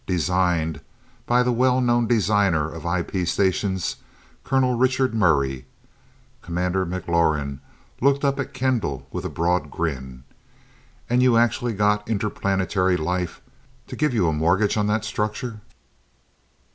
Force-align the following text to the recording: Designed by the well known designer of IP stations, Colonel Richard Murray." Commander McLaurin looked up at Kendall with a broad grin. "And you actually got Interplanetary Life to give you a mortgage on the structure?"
Designed 0.07 0.81
by 1.27 1.43
the 1.43 1.51
well 1.51 1.79
known 1.79 2.07
designer 2.07 2.67
of 2.67 2.85
IP 2.87 3.27
stations, 3.27 3.97
Colonel 4.43 4.73
Richard 4.75 5.13
Murray." 5.13 5.67
Commander 6.41 6.87
McLaurin 6.87 7.59
looked 8.01 8.25
up 8.25 8.39
at 8.39 8.51
Kendall 8.51 9.05
with 9.11 9.25
a 9.25 9.29
broad 9.29 9.69
grin. 9.69 10.23
"And 11.07 11.21
you 11.21 11.37
actually 11.37 11.73
got 11.73 12.09
Interplanetary 12.09 12.97
Life 12.97 13.41
to 13.85 13.95
give 13.95 14.11
you 14.15 14.27
a 14.27 14.33
mortgage 14.33 14.75
on 14.75 14.87
the 14.87 15.01
structure?" 15.01 15.59